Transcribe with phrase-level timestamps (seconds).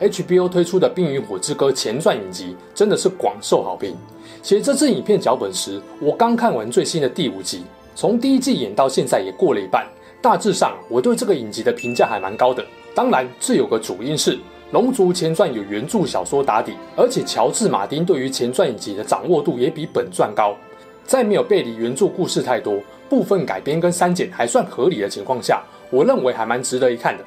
[0.00, 3.94] HBO 推出的《冰与火之歌》前传影集真的是广受好评。
[4.42, 7.64] 写这支影片脚本时，我刚看完最新的第五集，
[7.94, 9.86] 从第一季演到现在也过了一半。
[10.22, 12.64] 大致上，我对这个影集的评价还蛮高的。
[12.94, 14.36] 当然，这有个主因是
[14.72, 20.56] 《龙族前传》有原著小说打底，而且乔治·马丁对于前传影集的掌握度也比本传高。
[21.04, 27.24] 在没有背离原著故事太多、部分改编跟删减还算合理的情况下，我认为还蛮值得一看的。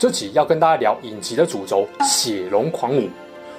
[0.00, 3.06] 这集要跟大家聊影集的主轴——血龙狂舞，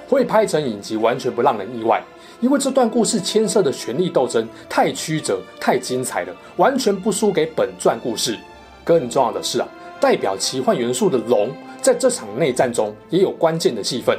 [0.08, 2.02] 会拍成影集完全不让人意外，
[2.40, 8.36] 因为这段故事牵涉的权力斗争太曲折、太精彩了，完全不输给本传故事。
[8.82, 9.68] 更重要的是啊，
[10.00, 11.48] 代表奇幻元素的龙
[11.80, 14.18] 在这场内战中也有关键的戏份，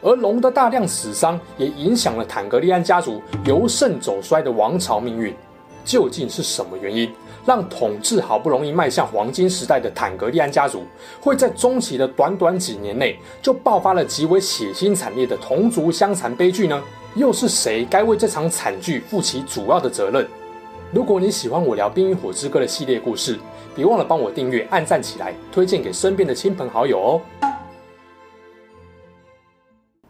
[0.00, 5.36] 而龙的大量死伤也影响了坦格利安家族由盛走衰的王朝命运。
[5.84, 7.10] 究竟是什么原因，
[7.48, 10.84] 让统治好不容易迈向黄金时代的坦格利安家族，
[11.18, 16.78] 会在中期的短短几年内就爆发了极为血腥惨烈的同族相残悲剧呢？
[17.14, 20.28] 又是谁该为这场惨剧负起主要的责任？
[20.92, 23.38] 如果你喜欢我聊《冰与火之歌》的系列故事，
[23.74, 27.47] 别忘了帮我订阅、按赞起来，推荐给身边的亲朋好友哦。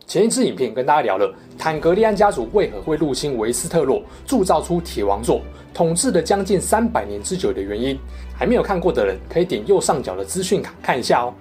[0.08, 5.42] 前一支影片跟大家聊了坦格利安家族为何会入侵维斯特洛，铸造出铁王座，
[5.74, 7.94] 统治了将近三百年之久的原因。
[8.34, 11.34] 还没有看过的人可以点右上角的资讯卡看一下哦。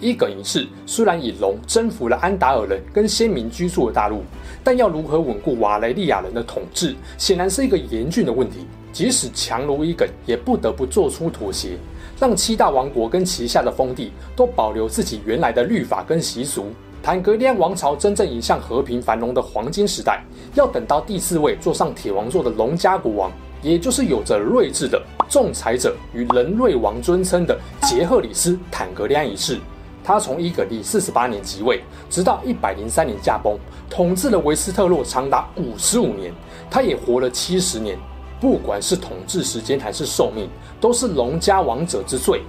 [0.00, 4.22] 伊耿一世虽然以龙征服了安达尔人跟先民居住的大陆，
[4.62, 8.60] 但要如何稳固瓦雷利亚人的统治，显然是一个严峻的问题。
[8.90, 11.76] 即使强如伊耿，也不得不做出妥协，
[12.18, 16.68] 让七大王国跟旗下的封地都保留自己原来的律法跟习俗。
[17.04, 24.98] 坦格利安王朝真正迎向和平繁荣的黄金时代，要等到第四位坐上铁王座的龙家国王，也就是有着睿智的
[25.28, 29.60] 仲裁者与人类王尊称的杰赫里斯·坦格利安一世。
[30.02, 33.58] 他从伊耿第四十八年即位，直到一百零三年驾崩，
[33.90, 36.32] 统治了维斯特洛长达五十五年。
[36.70, 37.98] 他也活了七十年，
[38.40, 40.48] 不管是统治时间还是寿命，
[40.80, 42.40] 都是龙家王者之最。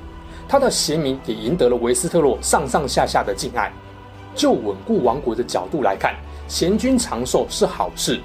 [0.47, 3.69] 他的贤明也赢得了维斯特洛上上下下的敬爱。
[4.35, 6.13] 就稳固王国的角度来看，
[6.47, 8.19] 贤君长寿是好事，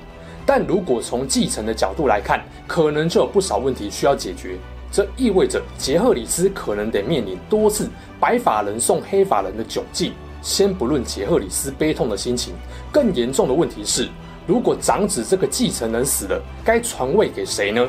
[0.44, 4.56] 但如果从继承的角度来看，可能就有不少问题需要解决。
[4.92, 7.88] 这意味着杰赫里斯可能得面临多次
[8.18, 10.12] 白发人送黑发人的窘境。
[10.42, 12.54] 先不论杰赫里斯悲痛的心情，
[12.90, 14.08] 更严重的问题是，
[14.46, 17.86] 如果长子这个继承人死了，该传位给谁呢？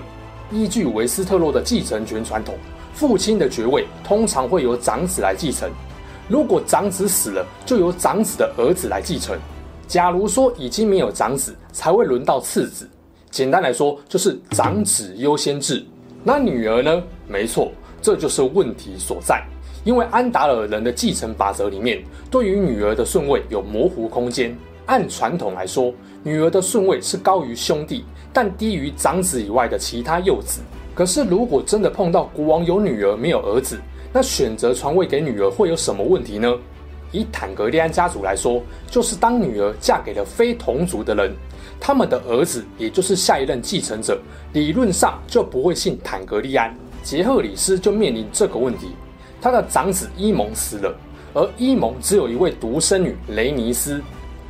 [0.51, 2.55] 依据维斯特洛的继承权传统，
[2.93, 5.71] 父亲的爵位通常会由长子来继承。
[6.31, 9.37] 如果长子死了，就由长子的儿子来继承。
[9.85, 12.89] 假如说已经没有长子，才会轮到次子。
[13.29, 15.85] 简单来说，就是长子优先制。
[16.23, 17.03] 那女儿呢？
[17.27, 19.43] 没错，这就是问题所在。
[19.83, 24.55] 因为安达尔人的继承法则里面，对于女儿的顺位有模糊空间。
[24.85, 25.93] 按传统来说，
[26.23, 30.61] 女儿的顺位是高于兄弟，但低于长子以外的其他幼子。
[30.95, 33.77] 可是，如果真的碰到国王有女儿没有儿子，
[34.13, 36.53] 那选择传位给女儿会有什么问题呢？
[37.13, 41.33] 以坦格利安家族来说，就是当女儿嫁给了非同族的人，
[41.79, 44.19] 他们的儿子也就是下一任继承者，
[44.53, 46.73] 理论上就不会姓坦格利安。
[47.03, 48.91] 杰赫里斯就面临这个问题，
[49.41, 50.95] 他的长子伊蒙死了，
[51.33, 54.01] 而伊蒙只有一位独生女雷尼斯，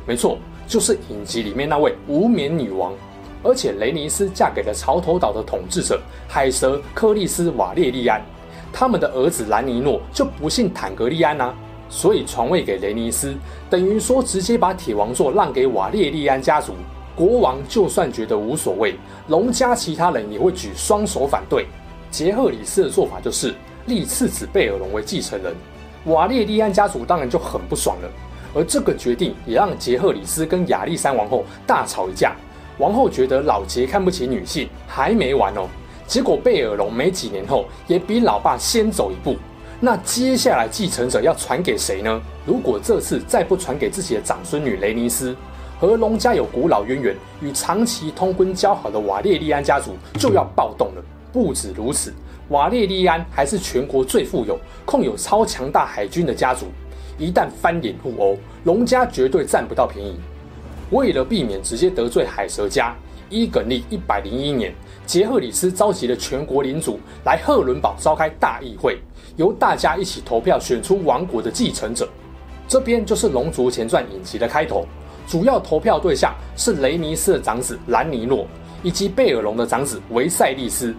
[0.06, 2.92] 没错，就是影集里面那位无冕女王。
[3.44, 8.22] 而且雷尼斯嫁给了潮头岛的统治者海蛇克利斯瓦列利安。
[8.72, 11.54] 他们的儿子兰尼诺就不信坦格利安啊，
[11.88, 13.34] 所以传位给雷尼斯，
[13.68, 16.72] 等于说直接把铁王座让给瓦列利安家族。
[17.14, 18.94] 国王就算觉得无所谓，
[19.28, 21.66] 龙家其他人也会举双手反对。
[22.10, 23.54] 杰赫里斯的做法就是
[23.86, 25.54] 立次子贝尔龙为继承人，
[26.06, 28.10] 瓦列利安家族当然就很不爽了。
[28.54, 32.34] 而这个决定也让杰赫里斯跟亚历山王后大吵一架。
[32.78, 35.68] 王后觉得老杰看不起女性，还没完哦。
[36.06, 39.36] 结果贝尔龙没几年后也比老爸先走一步，
[39.80, 42.20] 那接下来继承者要传给谁呢？
[42.46, 45.34] 如果这次再不传给自己的长孙女雷尼斯，
[45.80, 51.02] 和龙家有古老渊源与长期通婚交好的瓦列利安家族就要暴动了。
[51.32, 52.12] 不止如此，
[52.50, 56.66] 瓦列利安还是全国最富有、控有超强大海军的家族，
[57.18, 60.14] 一旦翻脸互殴，龙家绝对占不到便宜。
[60.90, 62.94] 为了避免直接得罪海蛇家，
[63.32, 64.74] 伊耿历一百零一年，
[65.06, 68.98] 杰赫里斯召集了全国领主来赫伦堡召开大议会，
[69.36, 72.06] 由大家一起投票选出王国的继承者。
[72.68, 74.86] 这边就是《龙族前传》影集的开头，
[75.26, 78.46] 主要投票对象是雷尼斯的长子兰尼诺
[78.82, 80.94] 以及贝尔龙的长子维赛利斯。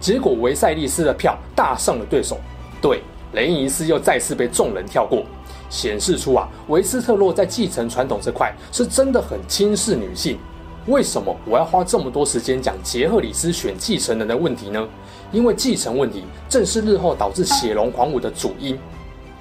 [0.00, 2.38] 结果维赛利斯的票大胜了对手，
[2.82, 3.00] 对，
[3.32, 5.22] 雷尼斯又再次被众人跳过。
[5.68, 10.38] 显示出啊，维斯特洛在继承传统这块是真的很轻视女性。
[10.86, 14.88] 为什么我要花这么多时间讲杰赫里斯选继承人的问题呢？
[15.32, 18.78] 因为继承问题正是日后导致血龙狂舞的主因。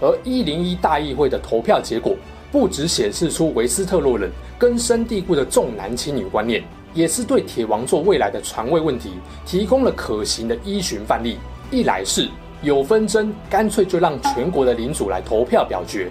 [0.02, 2.16] 而一零一大议会的投票结果，
[2.52, 6.64] 不只显示出维斯特洛人根深蒂固的重男轻女观念，
[6.96, 9.12] 也是对铁王座未来的传位问题
[9.46, 11.38] 提供了可行的依循范例。
[11.70, 12.28] 一来是。
[12.62, 16.10] 有纷争，干脆就让全国的领主来投票表决。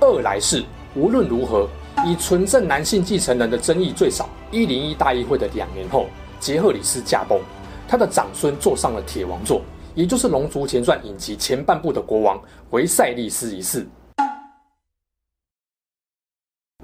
[0.00, 0.62] 二来是
[0.94, 1.66] 无论如何，
[2.04, 4.28] 以纯正男性继承人的争议最少。
[4.54, 6.06] 一零一大议会的两年后，
[6.38, 7.40] 杰赫里斯驾崩，
[7.88, 9.60] 他的长孙坐上了铁王座，
[9.96, 12.40] 也就是《龙族前传》影集前半部的国王
[12.70, 13.84] 维赛利斯一世。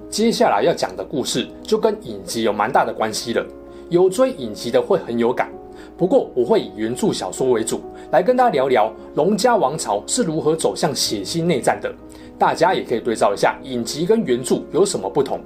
[0.09, 3.47] 接下来要讲的故事就跟影集有蛮大的关系了，
[3.89, 5.49] 有追影集的会很有感。
[5.97, 7.81] 不过我会以原著小说为主，
[8.11, 11.95] 来跟大家聊聊龙家王朝是如何走向血腥内战的。
[12.37, 15.41] 大家也可以对照一下影集跟原著有什么不同。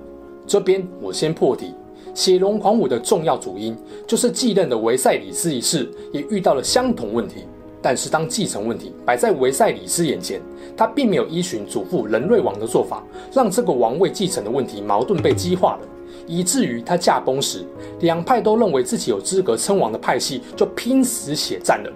[0.47, 1.75] 这边我先破题，
[2.14, 3.76] 血龙狂舞的重要主因
[4.06, 7.44] 就是继任的维赛里斯一世也遇到了相同问题。
[7.82, 10.40] 但是当继承问题摆在维赛里斯眼前，
[10.75, 15.81] 他并没有依循祖父仁瑞王的做法，让这个王位继承的问题矛盾被激化了。
[16.26, 17.62] 以至于他驾崩时，
[18.00, 21.93] 两派都认为自己有资格称王的派系就拼死血战了。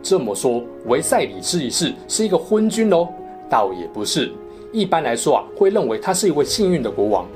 [0.00, 3.08] 这么说，维赛里斯一世是一个昏君喽？
[3.50, 4.30] 倒也不是。
[4.70, 7.26] 一般来说啊，会认为他是一位幸运的国王，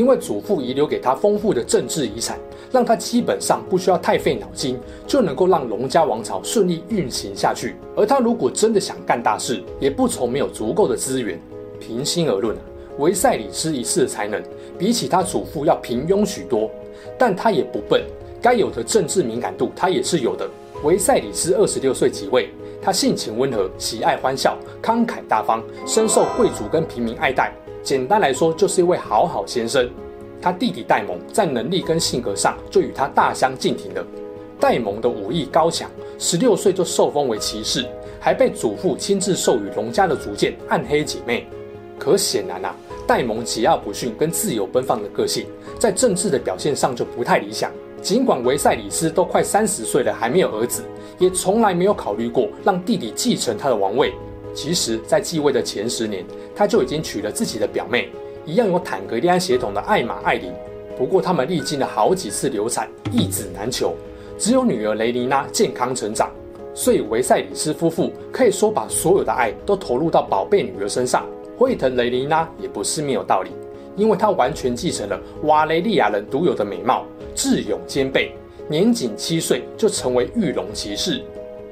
[0.00, 2.38] 因为祖父遗留给他丰富的政治遗产，
[2.72, 7.76] 让他基本上不需要太费脑筋，就能够让龙家王朝顺利运行下去。
[7.94, 11.38] 而他如果真的想干大事，也不愁没有足够的资源。
[11.78, 12.56] 平心而论。
[12.96, 14.42] 维赛里斯一世的才能
[14.78, 16.70] 比起他祖父要平庸许多，
[17.18, 18.02] 但他也不笨，
[18.40, 20.48] 该有的政治敏感度他也是有的。
[20.82, 22.48] 维赛里斯二十六岁即位，
[22.80, 27.54] 他性情温和，喜爱欢笑，慷慨大方，深受贵族跟平民爱戴。
[27.82, 29.88] 简单来说，就是一位好好先生。
[30.40, 34.04] 他弟弟戴蒙在能力跟性格上就与他大相径庭了。
[34.58, 37.84] 戴蒙的武艺高强，十六岁就受封为骑士，
[38.18, 41.46] 还被祖父亲自授予龙家的族剑暗黑姐妹。
[41.98, 42.74] 可显然啊。
[43.06, 45.44] 戴蒙桀骜不驯跟自由奔放的个性，
[45.80, 47.72] 在政治的表现上就不太理想。
[48.00, 50.84] 尽管维赛里斯都快三十岁了，还没有儿子，
[51.18, 54.14] 也从来没有考虑过让弟弟继承他的王位。
[54.54, 56.24] 其实，在继位的前十年，
[56.54, 58.08] 他就已经娶了自己的表妹，
[58.44, 60.52] 一样有坦格利安血统的艾玛·艾琳。
[60.98, 63.94] 不过，他们历经了好几次流产，一子难求，
[64.36, 66.30] 只有女儿雷妮娜健康成长。
[66.74, 71.26] 所以，维赛里斯夫妇可以说把所有的爱都投入到宝贝女儿身上。
[71.56, 73.50] 惠腾雷妮娜也不是没有道理，
[73.96, 77.04] 因为她完全继承了瓦雷利亚人独有的美貌，
[77.34, 78.32] 智勇兼备，
[78.68, 81.22] 年仅七岁就成为御龙骑士。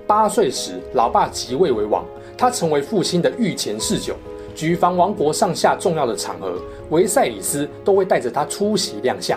[0.07, 2.05] 八岁时，老爸即位为王，
[2.39, 4.15] 他成为父亲的御前侍酒，
[4.55, 6.55] 举凡王国上下重要的场合，
[6.91, 9.37] 维赛里斯都会带着他出席亮相。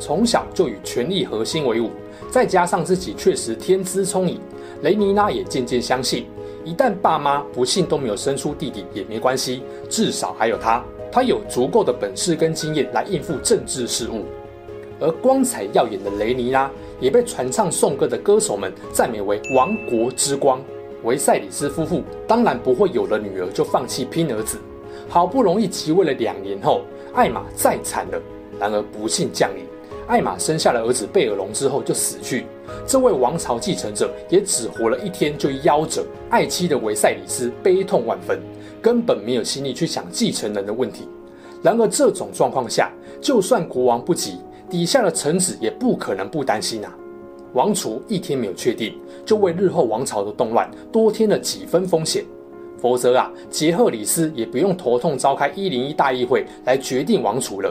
[0.00, 1.90] 从小就与权力核心为伍，
[2.28, 4.40] 再加上自己确实天资聪颖，
[4.82, 6.26] 雷妮拉也渐渐相信。
[6.64, 14.24] 一旦爸妈不幸都没有生出弟弟也没关系，至少还有他，他有足够的本事跟经验来应付政治事务。
[14.98, 16.70] 而光彩耀眼的雷尼拉
[17.00, 20.60] 也被传唱颂歌的歌手们赞美为王国之光。
[21.02, 24.58] 维塞里斯夫妇当然不会有了女儿就放弃拼儿子，
[25.08, 26.82] 好不容易即位了两年后，
[27.14, 28.20] 艾玛再产了，
[28.58, 29.64] 然而不幸降临。
[30.06, 32.44] 艾玛生下了儿子贝尔龙之后就死去，
[32.84, 36.04] 这位王朝继承者也只活了一天就夭折。
[36.28, 38.40] 爱妻的维塞里斯悲痛万分，
[38.82, 41.08] 根本没有心力去想继承人的问题。
[41.62, 42.90] 然而这种状况下，
[43.20, 44.38] 就算国王不急，
[44.68, 46.92] 底下的臣子也不可能不担心啊。
[47.52, 52.24] 王储一天没有确定，就为日后王朝的动乱多添了几分风险。
[52.78, 57.70] 否则啊，杰赫里斯也不用头痛召开一零一大议会来决定王储了。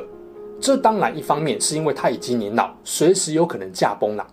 [0.60, 4.28] 这当然一方面是因为他已经年老，随时有可能驾崩了。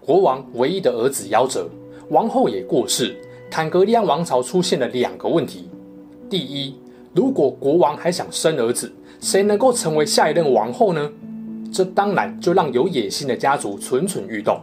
[0.00, 1.68] 国王唯一的儿子夭折，
[2.10, 3.16] 王后也过世，
[3.50, 5.70] 坦格利安王朝出现了两个问题：
[6.28, 6.74] 第一，
[7.14, 11.10] 如果国王还想生儿子，谁能够成为下一任王后呢？
[11.72, 14.60] 这当然就让有野心的家族蠢蠢欲动。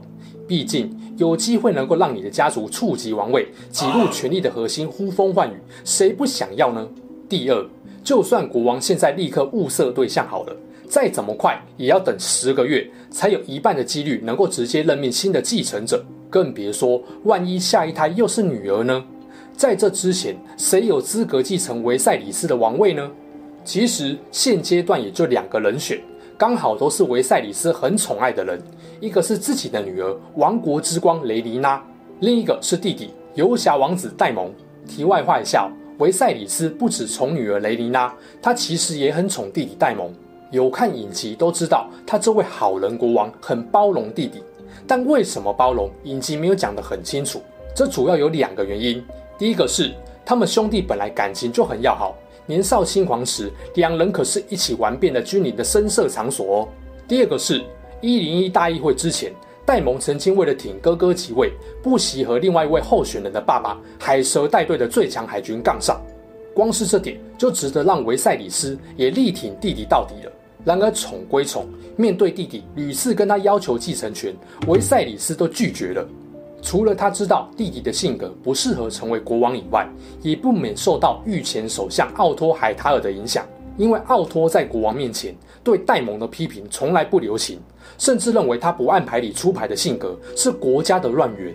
[0.47, 6.87] 毕竟有机会能够让你的家族触及王位，挤入权力的核心，呼风唤雨，谁不想要呢？
[7.27, 7.65] 第二，
[8.03, 10.55] 就算国王现在立刻物色对象好了，
[10.87, 16.05] 再怎么快也要等十个月，才有一半的几率能够直接任命新的继承者。
[16.29, 19.03] 更别说万一下一胎又是女儿呢？
[19.57, 23.09] 在这之前，谁有资格继承维赛里斯的王位呢？
[23.63, 25.99] 其实现阶段也就两个人选，
[26.37, 28.61] 刚好都是维赛里斯很宠爱的人，
[28.99, 31.81] 一个是自己的女儿王国之光雷妮拉，
[32.19, 34.51] 另一个是弟弟游侠王子戴蒙。
[34.85, 40.13] 题外话一下，维赛里斯不只宠女儿雷妮拉，他其实也很宠弟弟戴蒙。
[40.51, 44.43] 有看影集都知道，他这位好人国王很包容弟弟。
[44.85, 45.89] 但为什么包容？
[46.03, 47.41] 影集没有讲得很清楚。
[47.73, 49.01] 这主要有两个原因。
[49.37, 49.93] 第一个是
[50.25, 52.13] 他们兄弟本来感情就很要好，
[52.45, 56.69] 年少轻狂时两人可是一起玩遍了君临的声色场所哦。
[57.07, 57.63] 第二个是
[58.01, 59.31] 一零一大议会之前，
[59.65, 65.99] 戴蒙曾经为了挺哥哥即位，不惜和另外一位候选人的爸爸海蛇带队的最强海军杠上。
[66.53, 70.31] 光是这点就值得让维赛里斯也力挺弟弟到底了。
[70.63, 74.33] 然而宠归宠，面对弟弟屡次跟他要求继承权，
[74.67, 76.07] 维赛里斯都拒绝了。
[76.65, 79.87] 除了他知道弟弟的性格不适合成为国王以外，
[80.23, 83.45] 也不免受到御前首相奥托海塔尔的影响。
[83.77, 87.59] 因为奥托在国王面前对戴蒙的批评从来不留情，
[87.99, 91.53] 甚至认为他不按牌理出牌的性格是国家的乱源。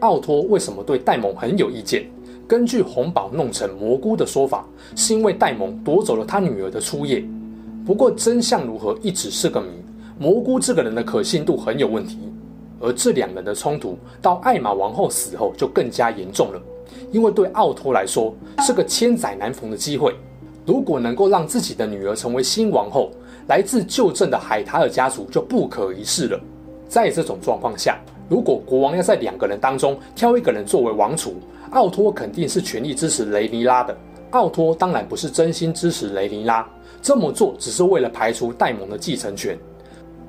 [0.00, 2.08] 奥托为什么对戴蒙很有意见？
[2.46, 7.24] 根据红宝弄成蘑菇的说法，是因为戴蒙夺走了他女儿的初夜。
[7.84, 9.68] 不过真相如何一直是个谜。
[10.16, 12.18] 蘑菇这个人的可信度很有问题。
[12.80, 16.60] 而这两人的冲突到艾玛王后死后就更加严重了，
[17.10, 20.14] 因为对奥托来说是个千载难逢的机会。
[20.66, 23.10] 如果能够让自己的女儿成为新王后，
[23.48, 26.40] 来自旧镇的海塔尔家族就不可一世了。
[26.88, 31.34] 在这种状况下，如果国王要在两个人当中挑一个人作为王储，
[31.70, 33.96] 奥托肯定是全力支持雷尼拉的。
[34.30, 36.66] 奥托当然不是真心支持雷尼拉，
[37.02, 39.58] 这么做只是为了排除戴蒙的继承权。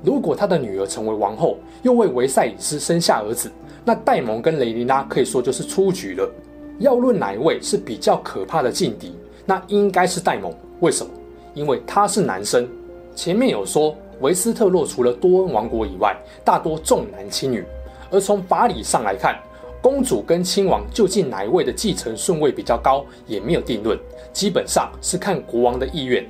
[0.06, 3.52] 如果他的女儿成为王后，又为维赛里斯生下儿子，
[3.84, 6.30] 那戴蒙跟雷妮拉可以说就是出局了。
[6.78, 10.54] 要论哪一位是比较可怕的劲敌，那应该是戴蒙。
[10.82, 11.12] 为什么？
[11.56, 12.68] 因为他是男生。
[13.16, 17.64] 前面有说，维斯特洛除了多恩王国以外，大多重男轻女。
[18.12, 19.40] 而从法理上来看，
[19.82, 23.98] 公主跟亲王究竟哪一位的继承顺位比较高，也没有定论。
[24.32, 26.24] 基本上是看国王的意愿。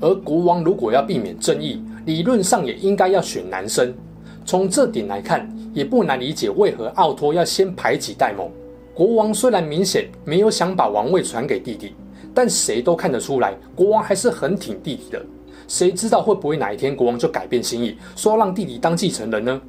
[0.00, 3.92] 而国王如果要避免争议，理论上也应该要选男生，
[4.44, 8.48] 从这点来看，也不难理解为何奥托要先排挤戴蒙。
[8.94, 11.96] 国王虽然明显没有想把王位传给弟弟，
[12.32, 15.20] 但谁都看得出来，国王还是很挺弟弟的。
[15.66, 19.60] 谁知道会不会哪一天国王就改变心意，说让弟弟当继承人呢？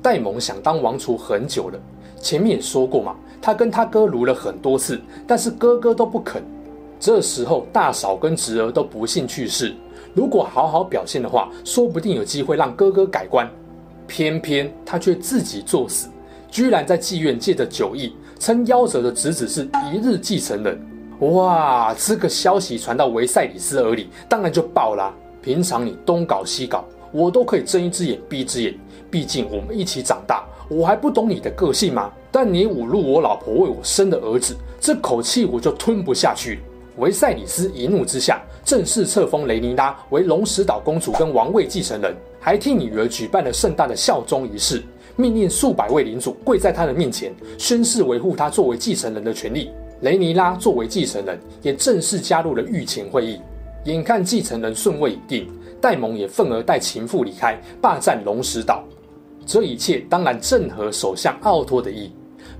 [0.00, 1.80] 戴蒙想当王储很久了，
[2.20, 6.40] 前面也说过嘛，他跟他哥撸了很多次，但是哥哥都不肯。
[7.00, 9.74] 这时候大嫂跟侄儿都不幸去世。
[10.14, 13.50] 如果好好表现的话，说不定有机会让哥哥改观。
[14.06, 16.08] 偏偏他却自己作死，
[16.48, 20.80] 居然在妓院借着酒意，称夭折的侄子是一日继承人。
[21.20, 25.12] 哇，这个消息传到维赛里斯耳里，当然就爆啦。
[25.42, 28.74] 平常你东搞西搞，我都可以睁一只眼闭一只眼。
[29.10, 32.12] 毕竟我们一起长大，我还不懂你的个性吗？
[32.30, 36.60] 但你侮辱我老婆为我生的儿子，这口气我就吞不下去。
[36.96, 44.80] 维赛里斯一怒之下，正式册封雷妮拉为龙石岛公主跟王位继承人，还替女儿举办了盛大的效忠仪式，
[45.16, 49.70] 命令数百位领主跪在他的面前，宣誓维护他作为继承人的权利。
[50.02, 53.40] 雷妮拉作为继承人，也正式加入了御前会议。
[53.84, 55.48] 眼看继承人顺位已定，
[55.80, 58.84] 戴蒙也愤而带情妇离开，霸占龙石岛。
[59.44, 62.12] 这一切当然正合首相奥托的意，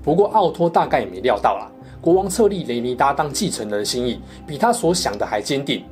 [0.03, 1.71] 不过奥托大概也没料到啦。
[2.05, 5.83] 国王册立雷尼拉当继承人的心意，比他所想的还坚定。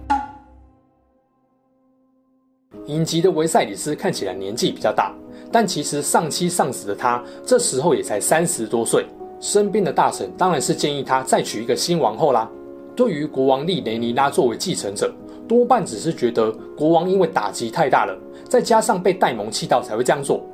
[2.85, 5.11] 影集的维赛里斯看起来年纪比较大，
[5.51, 9.07] 但其实丧妻丧子的他，这时候也才三十多岁。
[9.41, 12.47] 身边的大臣当然是建议他再娶一个新王后啦。
[12.95, 15.11] 对于国王立雷尼拉作为继承者，
[15.49, 18.15] 多半只是觉得国王因为打击太大了，
[18.51, 20.45] 再加上被戴蒙气到才会这样做。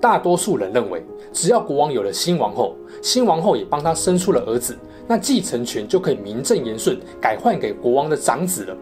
[0.00, 4.76] 大多数人认为，只要国王有了新王后，新王后也帮他生出了儿子。
[5.06, 8.76] 那继承权就可以名正言顺改换给国王的长子了。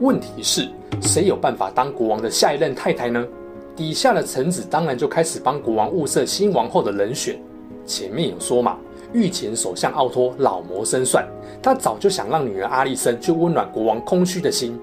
[0.00, 0.68] 问题是，
[1.00, 3.24] 谁有办法当国王的下一任太太呢？
[3.76, 7.40] 底下的臣子当然就开始帮国王物色新王后的人选。
[7.86, 8.76] 前面有说嘛，
[9.12, 11.26] 御前首相奥托老谋深算，
[11.62, 14.78] 他早就想让女儿阿丽森去温暖国王空虚的心。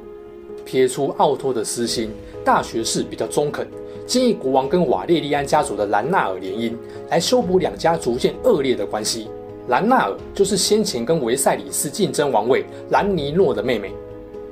[0.63, 2.09] 撇出奥托的私心，
[2.43, 3.67] 大学士比较中肯，
[4.05, 6.73] 建议国王跟瓦列利安家族的兰纳尔联姻，
[7.09, 9.27] 来修补两家逐渐恶劣的关系。
[9.67, 13.91] 兰纳尔就是先前跟维赛里斯竞争王位兰尼诺的妹妹。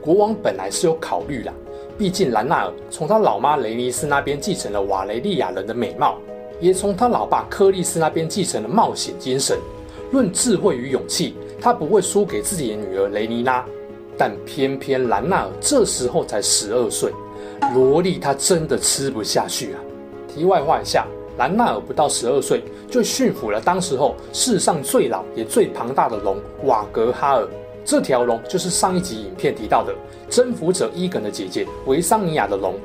[0.02, 1.54] 国王本来是有考虑啦，
[1.98, 6.18] 毕竟兰纳尔从他老妈雷尼斯那边继承了瓦雷利亚人的美貌，
[6.60, 9.58] 也从他老爸克利斯那边继承了冒险精神。
[10.12, 13.64] 论智慧与勇气，他不会输给自己的女儿雷尼拉。
[14.18, 17.12] 但偏偏兰纳尔这时候才十二岁，
[17.72, 19.80] 萝莉她真的吃不下去啊。
[20.28, 21.06] 题外话一下，
[21.38, 27.48] 兰纳尔不到十二岁就驯服了当时候世上最老也最庞大的龙瓦格哈尔。
[27.86, 29.94] 这条龙就是上一集影片提到的
[30.30, 32.76] 征服者伊耿的姐姐维桑尼亚的龙。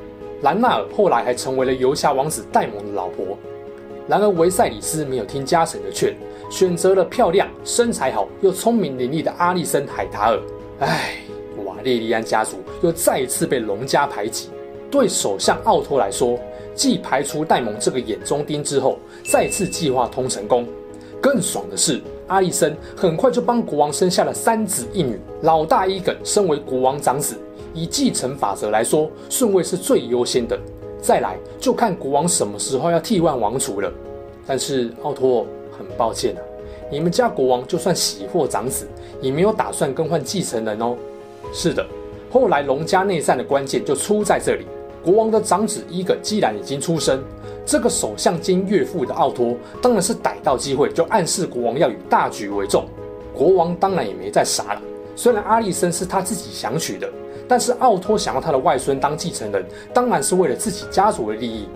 [0.41, 3.37] 兰纳尔后来还成为了游侠王子戴蒙的老婆。
[4.07, 6.15] 然而维赛里斯没有听家臣的劝，
[6.49, 10.39] 选择了漂亮、身材好又聪明伶俐的阿丽森海塔尔。
[10.79, 11.17] 唉，
[11.65, 14.49] 瓦列利安家族又再一次被龙家排挤。
[14.91, 16.37] 对首相奥托来说，
[16.73, 18.97] 继排除戴蒙这个眼中钉之后，
[19.31, 20.65] 再次计划通成功。
[21.21, 25.19] 更爽的是，阿丽森很快就帮国王生下了三子一女。
[25.41, 27.35] 老大伊耿身为国王长子，
[27.73, 30.57] 以继承法则来说，顺位是最优先的。
[31.01, 33.91] 再来就看国王什么时候要替换王储了。
[34.47, 35.45] 但是奥托，
[35.77, 36.41] 很抱歉啊，
[36.89, 38.87] 你们家国王就算喜获长子，
[39.21, 40.95] 也没有打算更换继承人哦。
[41.53, 41.85] 是的，
[42.31, 44.65] 后来龙家内战的关键就出在这里。
[45.09, 47.19] 国王的长子伊耿既然已经出生，
[47.65, 52.85] 这个首相兼岳父的奥托当然是逮到机会就暗示国王要以大局为重。
[53.33, 54.81] 国王当然也没再傻了，
[55.15, 57.09] 虽然阿丽森是他自己想娶的，
[57.47, 61.67] 但是奥托想要他的外孙当继承人，当然是为了自己家族的利益。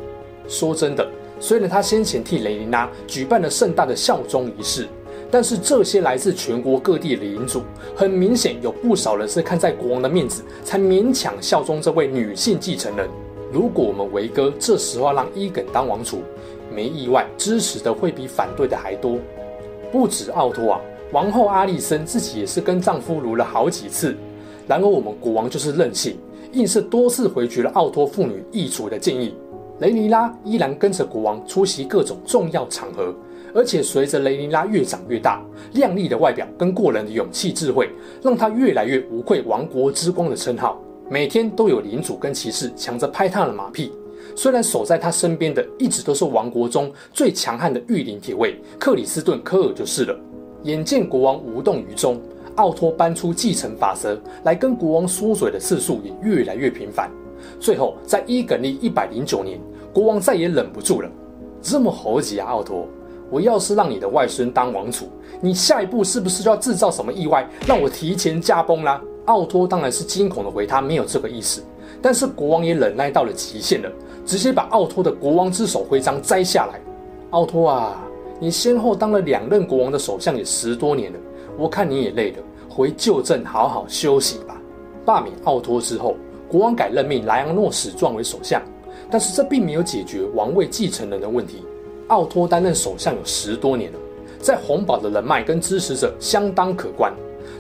[0.48, 1.04] 说真的，
[1.40, 4.88] 虽然他先前替雷琳娜举办了盛大的效忠仪式。
[5.32, 7.64] 但是这些来自全国各地的领主，
[7.96, 13.10] 很明显有不少人是看在国王的面子，才勉强效忠这位女性继承人。
[13.54, 16.24] 如果我们维哥这时候让伊耿当王储，
[16.74, 19.20] 没意外，支持的会比反对的还多。
[19.92, 20.82] 不止奥托啊，
[21.12, 24.18] 王后阿丽森自己也是跟丈夫如了好几次。
[24.68, 26.18] 然而我们国王就是任性，
[26.54, 29.36] 硬是多次回绝了奥托父女易主的建议。
[29.78, 33.14] 雷尼拉依然跟着国王出席各种重要场合。
[33.54, 35.40] 而且随着雷尼拉越长越大，
[35.74, 37.88] 靓丽的外表跟过人的勇气智慧，
[38.24, 40.82] 让她越来越无愧“亡国之光”的称号。
[41.10, 43.92] 每天都有领主跟骑士抢着拍他的马屁。
[44.36, 50.18] 虽然守在他身边的一直都是王国中最强悍的御林铁卫克里斯顿科尔就是了。
[50.64, 52.20] 眼见国王无动于衷，
[52.56, 57.12] 奥托搬出继承法则来跟国王说嘴的次数也越来越频繁。
[57.60, 59.60] 最后，在伊耿利一百零九年，
[59.94, 61.10] 国王再也忍不住了，
[61.62, 62.88] 这么猴急啊，奥托！
[63.30, 65.10] 我要是让你的外孙当王储，
[65.42, 69.02] 你下一步是不是就要制造什么意外，让我提前驾崩啦？
[69.26, 71.64] 奥托当然是惊恐的回他没有这个意思，
[72.02, 73.90] 但是国王也忍耐到了极限了，
[74.26, 76.82] 直接把奥托的国王之首徽章摘下来。
[77.30, 78.04] 奥托啊，
[78.40, 81.20] 你先后当了两任国王的首相也十多年了，
[81.58, 82.38] 我看你也累了，
[82.70, 84.60] 回旧镇好好休息吧。
[85.06, 86.16] 罢免奥托之后，
[86.50, 88.62] 国王改任命莱昂诺史壮为首相，
[89.10, 91.64] 但是这并没有解决王位继承人的问题。
[92.08, 94.00] 奥托担任首相有十多年了，
[94.40, 97.12] 在红堡的人脉跟支持者相当可观。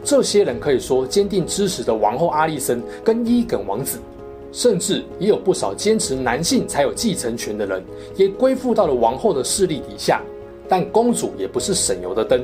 [0.03, 3.99] 这些人可以说坚定支持的王后阿丽森跟伊耿王子，
[4.51, 7.81] 甚至也有不少坚持男性才有继承权的人，
[8.15, 10.21] 也归附到了王后的势力底下。
[10.67, 12.43] 但公主也不是省油的灯，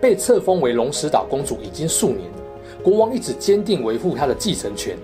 [0.00, 2.20] 被册封为龙石岛公主已经数年，
[2.82, 4.96] 国王一直坚定维护她的继承权。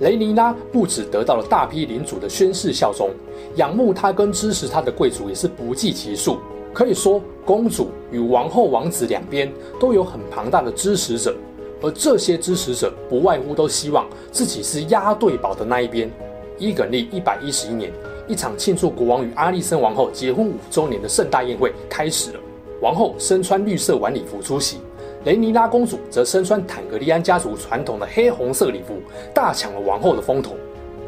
[0.00, 3.10] 雷尼拉不止得到了大批领主的宣誓效忠，
[3.56, 6.38] 仰慕他跟支持他的贵族也是不计其数。
[6.72, 11.34] 可以说，公主与王后、王子两边都有很庞大的支持者，
[11.80, 16.10] 而这些支持者不外乎都希望自己是押对宝的那一边。
[16.58, 17.92] 伊耿利一百一十一年，
[18.26, 22.40] 一场庆祝国王与阿利森王后结婚五周年的盛大宴会开始了，
[22.80, 24.78] 王后身穿绿色晚礼服出席。
[25.24, 28.94] 雷尼拉公主则身穿坦格利安家族传统的黑红色礼服，
[29.34, 30.56] 大抢了王后的风头。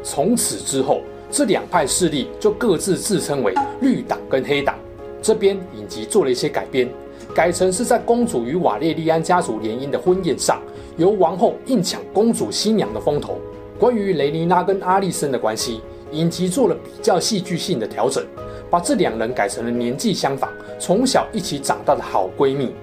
[0.03, 4.75] 从此之后，这两派势力就各自自称为绿党跟黑党。
[5.21, 6.89] 这边影集做了一些改编，
[7.33, 10.61] 改成是在公主与瓦列利安家族联姻的婚宴上，
[10.97, 13.37] 由王后硬抢公主新娘的风头。
[13.79, 15.81] 关于雷尼拉跟阿丽森的关系，
[16.11, 18.23] 影集做了比较戏剧性的调整，
[18.69, 22.73] 把这两人改成了年纪相仿、从小一起长大的好闺蜜。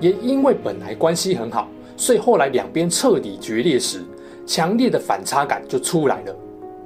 [0.00, 4.02] 也因为本来关系很好，所以后来两边彻底决裂时，
[4.44, 6.36] 强烈的反差感就出来了。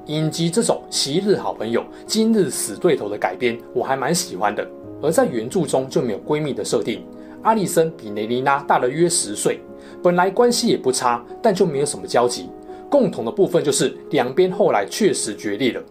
[0.07, 4.65] 影集这种昔日好朋友，今日死对头的改编，我还蛮喜欢的。
[5.03, 7.07] 而在原著中就没有闺蜜的设定，
[7.43, 9.61] 阿丽森比雷妮娜大了约十岁，
[10.03, 12.49] 本来关系也不差，但就没有什么交集。
[12.89, 15.83] 共同的部分就是两边后来确实决裂了。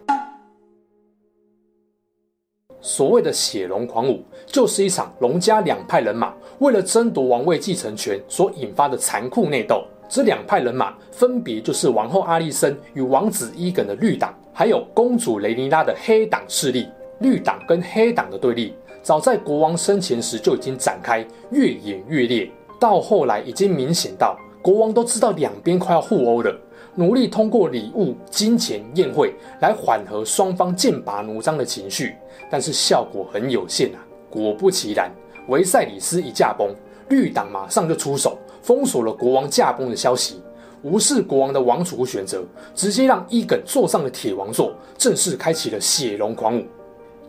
[2.80, 9.84] 所谓的血龙狂舞，就是一场龙家两派人马为了争夺王位继承权所引发的残酷内斗。
[10.08, 16.88] 这两派人马分别就是王后阿丽森与王子伊耿的绿党，还有公主雷妮拉的黑党势力。
[17.20, 18.74] 绿党跟黑党的对立，
[19.06, 22.50] 早在国王生前时就已经展开，越演越烈。
[22.80, 26.52] 到后来已经明显到，国王都知道两边快要互殴了，
[26.96, 32.16] 努力通过礼物、金钱、宴会来缓和双方剑拔弩张的情绪，
[32.50, 34.02] 但是效果很有限啊。
[34.28, 35.08] 果不其然，
[35.46, 36.74] 维塞里斯一驾崩，
[37.08, 40.42] 绿党马上就出手，封锁了国王驾崩的消息，
[40.82, 46.64] 无视国王的王储选择，直接让伊耿坐上了铁王座，正式开启了血龙狂舞。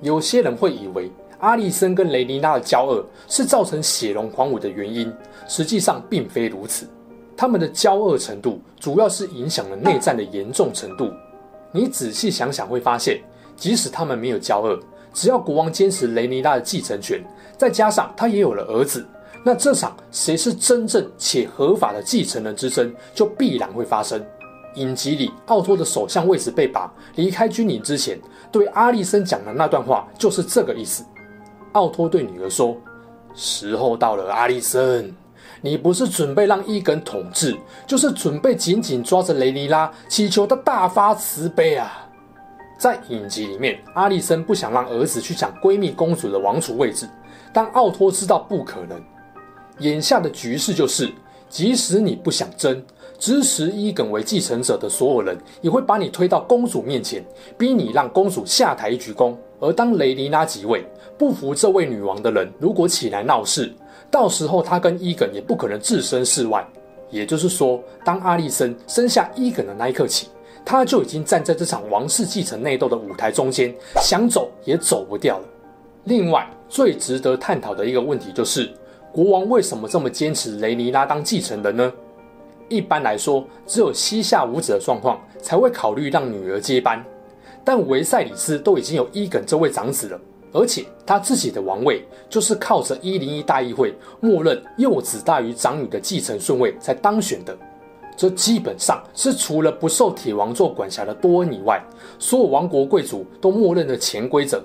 [0.02, 5.12] 有些人会以为阿丽森跟雷妮拉的交恶是造成血龙狂舞的原因，
[5.48, 6.88] 实际上并非如此。
[7.36, 11.12] 他们的交恶程度主要是影响了内战的严重程度。
[11.72, 13.22] 你仔细想想会发现，
[13.56, 14.80] 即使他们没有交恶，
[15.14, 17.24] 只要国王坚持雷妮拉的继承权，
[17.56, 19.06] 再加上他也有了儿子，
[19.44, 24.20] 那这场谁是真正且合法的继承人之争就必然会发生。
[24.76, 28.20] 影集里，奥托的首相位置被拔，离开军营之前，
[28.52, 31.04] 对阿丽森讲的那段话就是这个意思。
[31.74, 32.76] 奥托对女儿说
[33.36, 35.14] ：“时候到了，阿丽森，
[35.62, 42.08] 你不是准备让伊耿统治，就是准备紧紧抓着雷妮拉，祈求他大发慈悲啊！”
[42.80, 47.10] 在影集里面，阿丽森不想让儿子去抢闺蜜公主的王储位置，
[47.52, 49.02] 但奥托知道不可能。
[49.80, 51.12] 眼下的局势就是，
[51.50, 52.84] 即使你不想争。
[53.20, 57.26] 支持伊耿为继承者的所有人也会把你推到公主面前，
[57.58, 59.36] 逼你让公主下台鞠躬。
[59.60, 60.86] 而当雷妮拉即位，
[61.18, 63.74] 不服这位女王的人如果起来闹事，
[64.12, 66.66] 到时候他跟伊耿也不可能置身事外。
[67.10, 70.28] 也就是说，当阿丽森生下伊耿的那一刻起，
[70.66, 75.46] 他就已经站在这场王室继承内斗的舞台中间，想走也走不掉了。
[76.04, 78.70] 另外，最值得探讨的一个问题就是，
[79.12, 81.92] 国王为什么这么坚持雷妮拉当继承人呢？
[82.68, 87.02] 一般来说，只有膝下无子的状况才会考虑让女儿接班。
[87.68, 90.18] 但维赛里斯都已经有伊耿这位长子了，
[90.54, 97.54] 而且他自己的王位就是靠着一零一大议会默认幼子大于长女的继承顺位才当选的。
[98.16, 101.84] 这基本上是除了不受铁王座管辖的多恩以外，
[102.18, 104.64] 所有王国贵族都默认的潜规则。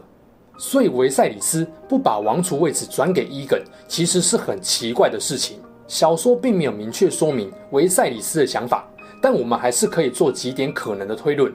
[0.57, 5.59] 所以维赛里斯不把王储位置转给伊耿，其实是很奇怪的事情。
[5.89, 8.89] 小说并没有明确说明维赛里斯的想法，
[9.21, 11.53] 但我们还是可以做几点可能的推论。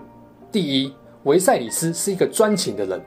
[0.51, 0.93] 第一，
[1.27, 2.99] 维赛里斯是一个专情的人，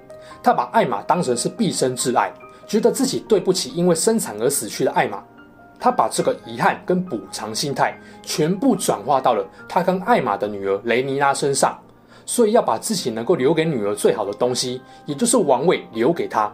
[0.42, 2.32] 他把艾玛当成是毕生挚爱，
[2.66, 5.22] 觉得自己对不起因为生产而死去的艾玛，
[5.78, 11.76] 他把这个遗憾跟补偿心态全部转化到了他跟艾玛的女儿雷妮拉身上，
[12.26, 16.52] 所以要把自己能够留给女儿最好的东西，也就是王位留给她。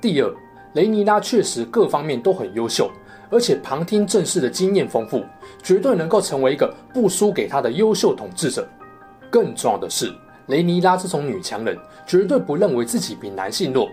[0.00, 0.34] 第二，
[0.74, 2.90] 雷妮拉确实各方面都很优秀。
[3.30, 5.24] 而且旁听政事的经验丰富，
[5.62, 8.68] 绝对能够成为一个不输给他的优秀统治者。
[9.30, 10.12] 更重要的是，
[10.46, 11.76] 雷妮拉这种女强人
[12.06, 13.88] 绝对不认为自己比男性弱，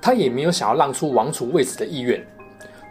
[0.00, 2.24] 她也没有想要让出王储位置的意愿。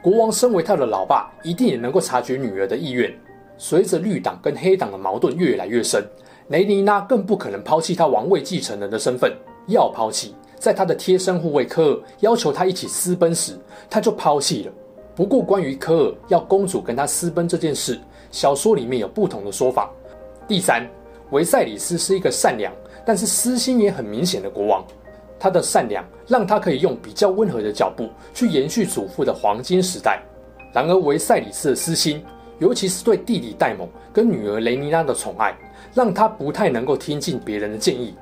[0.02, 3.14] 国王身为她的老爸，一定也能够察觉女儿的意愿。
[3.58, 6.06] 随着绿党跟黑党的矛盾越来越深，
[6.50, 9.36] 雷妮拉更不可能抛弃她王位继承人的身份。
[9.68, 13.58] 要抛弃，在她的贴身护卫科尔要求她一起私奔时，
[13.90, 14.72] 她就抛弃了。
[15.16, 19.90] 不过，关于科尔要公主跟他私奔这件事，小说里面有不同的说法。
[20.48, 20.88] 第三，
[21.32, 22.72] 维赛里斯是一个善良，
[23.08, 24.84] 但是私心也很明显的国王。
[25.40, 30.22] 他的善良让他可以用比较温和的脚步去延续祖父的黄金时代。
[30.74, 32.22] 然而，维赛里斯的私心，
[32.60, 35.56] 尤其是对弟弟戴蒙跟女儿雷妮拉的宠爱，
[35.94, 38.14] 让他不太能够听进别人的建议。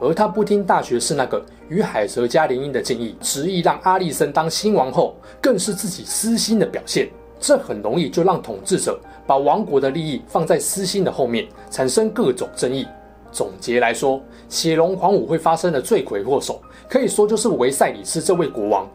[0.00, 7.06] 而他不听大学士那个与海蛇家联姻的建议，执意让阿丽森当新王后，更是自己私心的表现。
[7.38, 12.86] 这很容易就让统治者把王国的利益放在私心的后面，产生各种争议。
[13.32, 18.88] 总结来说，血龙狂舞会发生的罪魁祸首，可以说就是维赛里斯这位国王。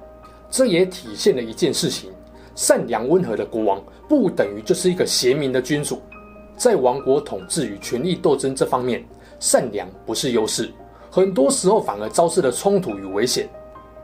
[0.50, 2.12] 这也体现了一件事情：
[2.56, 6.02] 善良温和的国王，不等于就是一个贤明的君主。
[6.58, 9.04] 在王国统治与权力斗争这方面，
[9.40, 10.72] 善良不是优势。
[11.10, 13.50] 很多时候反而招致了冲突与危险。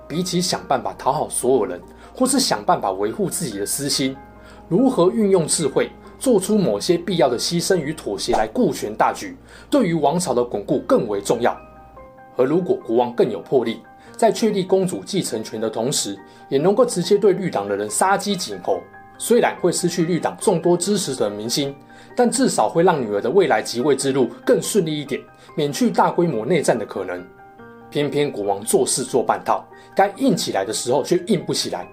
[0.08, 1.80] 比起想办法讨好所有人，
[2.13, 4.13] 或是想办法维护自己的私心，
[4.67, 5.89] 如何运用智慧，
[6.21, 9.36] 做出某些必要的牺牲与妥协来顾全大局，
[9.71, 11.57] 对于王朝的巩固更为重要。
[12.38, 13.81] 而如果国王更有魄力，
[14.15, 16.15] 在确立公主继承权的同时，
[16.47, 18.79] 也能够直接对绿党的人杀鸡儆猴，
[19.17, 21.75] 虽然会失去绿党众多支持者的民心。
[22.13, 25.19] 但至少会让女儿的未来即位之路更顺利一点，
[25.55, 27.25] 免去大规模内战的可能。
[27.89, 31.88] 偏偏国王做事做半套，该硬起来的时候却硬不起来，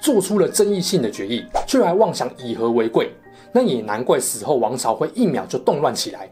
[0.00, 3.12] 做出了争议性的决议，却还妄想以和为贵。
[3.56, 6.28] 那也难怪死后王朝会一秒就动乱起来。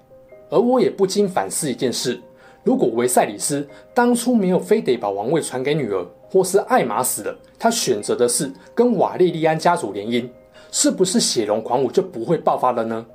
[0.50, 2.20] 而我也不禁反思一件事：
[2.64, 10.28] 如果维赛里斯当初没有非得把王位传给女儿，或是艾玛死了，他选择的是跟瓦列利安家族联姻，
[10.72, 13.06] 是不是血龙狂舞就不会爆发了呢？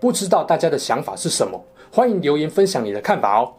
[0.00, 1.64] 不知道大家的想法是什么？
[1.92, 3.52] 欢迎留言分享你的看法哦。